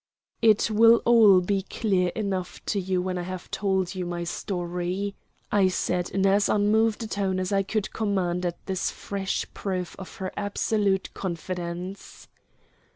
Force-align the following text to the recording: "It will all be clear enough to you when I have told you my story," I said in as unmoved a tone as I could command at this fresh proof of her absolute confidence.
"It 0.41 0.71
will 0.71 1.03
all 1.05 1.41
be 1.41 1.61
clear 1.61 2.07
enough 2.15 2.59
to 2.65 2.79
you 2.79 3.03
when 3.03 3.19
I 3.19 3.21
have 3.21 3.51
told 3.51 3.93
you 3.93 4.03
my 4.03 4.23
story," 4.23 5.13
I 5.51 5.67
said 5.67 6.09
in 6.09 6.25
as 6.25 6.49
unmoved 6.49 7.03
a 7.03 7.07
tone 7.07 7.39
as 7.39 7.51
I 7.53 7.61
could 7.61 7.93
command 7.93 8.43
at 8.43 8.65
this 8.65 8.89
fresh 8.89 9.45
proof 9.53 9.95
of 9.99 10.15
her 10.15 10.31
absolute 10.35 11.13
confidence. 11.13 12.27